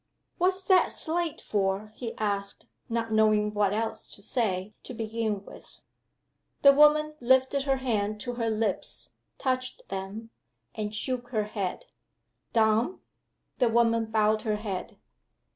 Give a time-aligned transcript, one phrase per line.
[0.39, 5.79] "What's that slate for?" he asked, not knowing what else to say, to begin with.
[6.63, 10.31] The woman lifted her hand to her lips touched them
[10.73, 11.85] and shook her head.
[12.51, 13.01] "Dumb?"
[13.59, 14.97] The woman bowed her head.